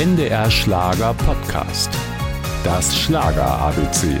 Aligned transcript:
NDR 0.00 0.50
Schlager 0.50 1.12
Podcast. 1.12 1.90
Das 2.64 2.96
Schlager 2.96 3.44
ABC. 3.44 4.18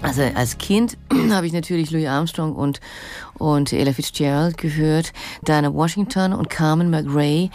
Also 0.00 0.22
als 0.34 0.56
Kind 0.56 0.96
habe 1.30 1.46
ich 1.46 1.52
natürlich 1.52 1.90
Louis 1.90 2.06
Armstrong 2.06 2.54
und, 2.56 2.80
und 3.34 3.70
Ella 3.70 3.92
Fitzgerald 3.92 4.56
gehört, 4.56 5.12
Diana 5.46 5.74
Washington 5.74 6.32
und 6.32 6.48
Carmen 6.48 6.88
McRae. 6.88 7.50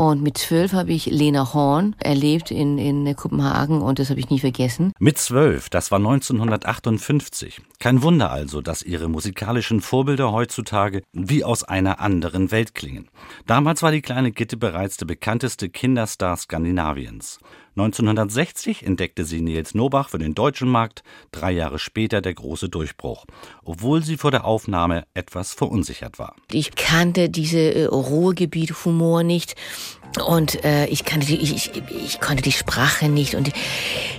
Und 0.00 0.22
mit 0.22 0.38
zwölf 0.38 0.72
habe 0.72 0.94
ich 0.94 1.04
Lena 1.04 1.52
Horn 1.52 1.94
erlebt 1.98 2.50
in, 2.50 2.78
in 2.78 3.14
Kopenhagen 3.14 3.82
und 3.82 3.98
das 3.98 4.08
habe 4.08 4.18
ich 4.18 4.30
nie 4.30 4.38
vergessen. 4.38 4.94
Mit 4.98 5.18
zwölf, 5.18 5.68
das 5.68 5.90
war 5.90 5.98
1958. 5.98 7.60
Kein 7.78 8.02
Wunder 8.02 8.30
also, 8.30 8.62
dass 8.62 8.82
ihre 8.82 9.10
musikalischen 9.10 9.82
Vorbilder 9.82 10.32
heutzutage 10.32 11.02
wie 11.12 11.44
aus 11.44 11.64
einer 11.64 12.00
anderen 12.00 12.50
Welt 12.50 12.74
klingen. 12.74 13.10
Damals 13.46 13.82
war 13.82 13.92
die 13.92 14.00
kleine 14.00 14.32
Gitte 14.32 14.56
bereits 14.56 14.96
der 14.96 15.04
bekannteste 15.04 15.68
Kinderstar 15.68 16.34
Skandinaviens. 16.38 17.38
1960 17.76 18.84
entdeckte 18.84 19.24
sie 19.24 19.40
Nils 19.40 19.74
Nobach 19.74 20.08
für 20.08 20.18
den 20.18 20.34
deutschen 20.34 20.68
Markt, 20.68 21.02
drei 21.32 21.52
Jahre 21.52 21.78
später 21.78 22.20
der 22.20 22.34
große 22.34 22.68
Durchbruch, 22.68 23.26
obwohl 23.64 24.02
sie 24.02 24.16
vor 24.16 24.30
der 24.30 24.44
Aufnahme 24.44 25.04
etwas 25.14 25.54
verunsichert 25.54 26.18
war. 26.18 26.34
Ich 26.50 26.74
kannte 26.74 27.30
diese 27.30 27.58
äh, 27.58 27.84
Ruhrgebiet-Humor 27.84 29.22
nicht 29.22 29.54
und 30.26 30.64
äh, 30.64 30.86
ich, 30.86 31.04
kannte 31.04 31.26
die, 31.26 31.36
ich, 31.36 31.54
ich, 31.54 31.82
ich 31.90 32.20
konnte 32.20 32.42
die 32.42 32.52
Sprache 32.52 33.08
nicht 33.08 33.34
und 33.34 33.52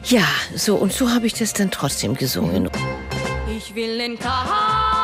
ja, 0.06 0.26
so 0.56 0.76
und 0.76 0.94
so 0.94 1.10
habe 1.10 1.28
ich 1.28 1.34
das 1.34 1.54
dann 1.54 1.72
trotzdem 1.72 2.16
gesungen. 2.16 2.70
Ich 3.58 3.76
will 3.76 3.98
den 3.98 4.18
Cowboy 4.18 5.01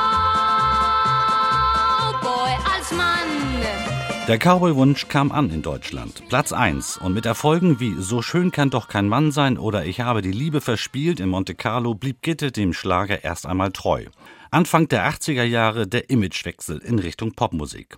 Der 4.27 4.37
Cowboy-Wunsch 4.39 5.07
kam 5.07 5.31
an 5.31 5.49
in 5.51 5.61
Deutschland. 5.61 6.21
Platz 6.27 6.51
1 6.51 6.97
und 6.97 7.13
mit 7.13 7.25
Erfolgen 7.25 7.79
wie 7.79 7.95
So 7.97 8.21
schön 8.21 8.51
kann 8.51 8.69
doch 8.69 8.89
kein 8.89 9.07
Mann 9.07 9.31
sein 9.31 9.57
oder 9.57 9.85
Ich 9.85 10.01
habe 10.01 10.21
die 10.21 10.33
Liebe 10.33 10.59
verspielt 10.59 11.21
in 11.21 11.29
Monte 11.29 11.55
Carlo 11.55 11.95
blieb 11.95 12.21
Gitte 12.21 12.51
dem 12.51 12.73
Schlager 12.73 13.23
erst 13.23 13.45
einmal 13.45 13.71
treu. 13.71 14.03
Anfang 14.51 14.89
der 14.89 15.09
80er 15.09 15.43
Jahre 15.43 15.87
der 15.87 16.09
Imagewechsel 16.09 16.79
in 16.79 16.99
Richtung 16.99 17.35
Popmusik. 17.35 17.97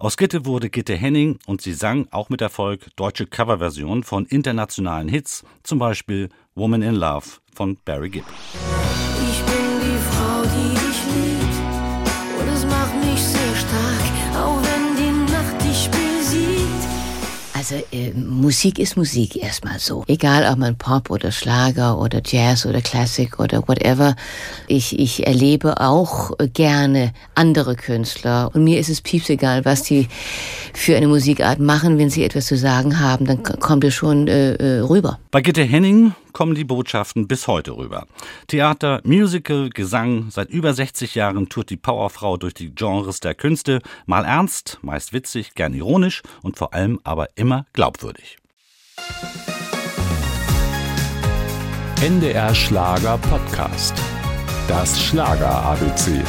Aus 0.00 0.16
Gitte 0.16 0.46
wurde 0.46 0.68
Gitte 0.68 0.96
Henning 0.96 1.38
und 1.46 1.60
sie 1.60 1.74
sang 1.74 2.08
auch 2.10 2.28
mit 2.28 2.40
Erfolg 2.40 2.88
deutsche 2.96 3.26
Coverversionen 3.26 4.02
von 4.02 4.26
internationalen 4.26 5.06
Hits, 5.06 5.44
zum 5.62 5.78
Beispiel 5.78 6.28
Woman 6.56 6.82
in 6.82 6.96
Love 6.96 7.26
von 7.54 7.78
Barry 7.84 8.10
Gibb. 8.10 8.26
Musik 18.38 18.78
ist 18.78 18.96
Musik 18.96 19.36
erstmal 19.36 19.80
so. 19.80 20.04
Egal 20.06 20.50
ob 20.50 20.58
man 20.58 20.76
Pop 20.76 21.10
oder 21.10 21.32
Schlager 21.32 22.00
oder 22.00 22.22
Jazz 22.24 22.66
oder 22.66 22.80
Classic 22.80 23.38
oder 23.40 23.66
whatever. 23.66 24.14
Ich, 24.68 24.98
ich 24.98 25.26
erlebe 25.26 25.80
auch 25.80 26.30
gerne 26.52 27.12
andere 27.34 27.74
Künstler. 27.74 28.50
Und 28.54 28.62
mir 28.62 28.78
ist 28.78 28.90
es 28.90 29.00
pieps 29.00 29.28
egal, 29.28 29.64
was 29.64 29.82
die 29.82 30.08
für 30.72 30.96
eine 30.96 31.08
Musikart 31.08 31.58
machen. 31.58 31.98
Wenn 31.98 32.10
sie 32.10 32.22
etwas 32.22 32.46
zu 32.46 32.56
sagen 32.56 33.00
haben, 33.00 33.26
dann 33.26 33.42
kommt 33.42 33.82
es 33.82 33.94
schon 33.94 34.28
äh, 34.28 34.54
äh, 34.54 34.80
rüber. 34.80 35.18
Bei 35.32 35.40
Gitte 35.40 35.64
Henning 35.64 36.12
kommen 36.32 36.54
die 36.54 36.64
Botschaften 36.64 37.28
bis 37.28 37.46
heute 37.46 37.76
rüber. 37.76 38.06
Theater, 38.46 39.00
Musical, 39.04 39.70
Gesang, 39.70 40.30
seit 40.30 40.50
über 40.50 40.74
60 40.74 41.14
Jahren 41.14 41.48
tourt 41.48 41.70
die 41.70 41.76
Powerfrau 41.76 42.36
durch 42.36 42.54
die 42.54 42.74
Genres 42.74 43.20
der 43.20 43.34
Künste, 43.34 43.80
mal 44.06 44.24
ernst, 44.24 44.78
meist 44.82 45.12
witzig, 45.12 45.54
gern 45.54 45.74
ironisch 45.74 46.22
und 46.42 46.56
vor 46.56 46.74
allem 46.74 47.00
aber 47.04 47.28
immer 47.36 47.66
glaubwürdig. 47.72 48.38
NDR 52.00 52.54
Schlager 52.54 53.18
Podcast. 53.18 53.94
Das 54.68 55.02
Schlager 55.02 55.50
ABC. 55.50 56.22